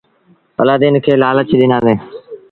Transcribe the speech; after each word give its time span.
الآدين 0.61 0.95
کي 1.05 1.13
لآلچ 1.21 1.49
ڏنآندي۔ 1.61 1.93